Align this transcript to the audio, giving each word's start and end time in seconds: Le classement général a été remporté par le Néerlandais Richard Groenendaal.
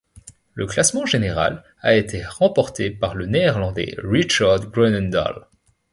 Le 0.55 0.65
classement 0.65 1.05
général 1.05 1.63
a 1.81 1.93
été 1.93 2.23
remporté 2.25 2.89
par 2.89 3.13
le 3.13 3.27
Néerlandais 3.27 3.93
Richard 3.99 4.71
Groenendaal. 4.71 5.45